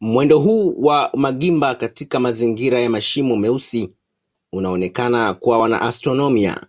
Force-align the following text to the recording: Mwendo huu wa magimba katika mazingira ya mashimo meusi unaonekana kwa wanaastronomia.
Mwendo 0.00 0.38
huu 0.38 0.74
wa 0.78 1.10
magimba 1.16 1.74
katika 1.74 2.20
mazingira 2.20 2.80
ya 2.80 2.90
mashimo 2.90 3.36
meusi 3.36 3.94
unaonekana 4.52 5.34
kwa 5.34 5.58
wanaastronomia. 5.58 6.66